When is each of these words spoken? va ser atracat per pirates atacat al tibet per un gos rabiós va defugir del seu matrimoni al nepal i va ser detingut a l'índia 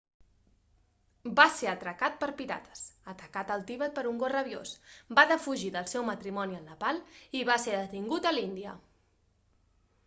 va 1.39 1.43
ser 1.57 1.67
atracat 1.71 2.15
per 2.23 2.29
pirates 2.39 2.81
atacat 3.13 3.53
al 3.57 3.67
tibet 3.69 3.93
per 3.99 4.05
un 4.13 4.17
gos 4.25 4.33
rabiós 4.35 4.73
va 5.21 5.27
defugir 5.33 5.71
del 5.77 5.89
seu 5.95 6.09
matrimoni 6.11 6.59
al 6.63 6.67
nepal 6.73 7.05
i 7.43 7.47
va 7.53 7.61
ser 7.67 7.79
detingut 7.79 8.29
a 8.29 8.35
l'índia 8.39 8.77